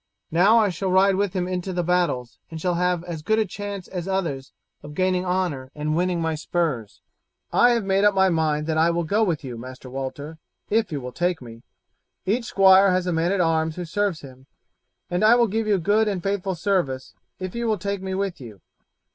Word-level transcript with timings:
Now 0.31 0.57
I 0.57 0.69
shall 0.69 0.89
ride 0.89 1.13
with 1.13 1.33
him 1.33 1.47
into 1.47 1.71
the 1.73 1.83
battles 1.83 2.39
and 2.49 2.59
shall 2.59 2.73
have 2.73 3.03
as 3.03 3.21
good 3.21 3.37
a 3.37 3.45
chance 3.45 3.87
as 3.87 4.05
the 4.05 4.13
others 4.13 4.51
of 4.81 4.95
gaining 4.95 5.25
honour 5.27 5.69
and 5.75 5.95
winning 5.95 6.19
my 6.19 6.33
spurs." 6.33 7.01
"I 7.53 7.73
have 7.73 7.83
made 7.83 8.03
up 8.03 8.15
my 8.15 8.27
mind 8.27 8.65
that 8.65 8.79
I 8.79 8.89
will 8.89 9.03
go 9.03 9.23
with 9.23 9.43
you, 9.43 9.59
Master 9.59 9.91
Walter, 9.91 10.39
if 10.71 10.91
you 10.91 11.01
will 11.01 11.11
take 11.11 11.39
me; 11.39 11.61
each 12.25 12.45
squire 12.45 12.89
has 12.89 13.05
a 13.05 13.13
man 13.13 13.31
at 13.31 13.41
arms 13.41 13.75
who 13.75 13.85
serves 13.85 14.21
him, 14.21 14.47
and 15.07 15.23
I 15.23 15.35
will 15.35 15.45
give 15.45 15.67
you 15.67 15.77
good 15.77 16.07
and 16.07 16.23
faithful 16.23 16.55
service 16.55 17.13
if 17.37 17.53
you 17.53 17.67
will 17.67 17.77
take 17.77 18.01
me 18.01 18.15
with 18.15 18.41
you. 18.41 18.59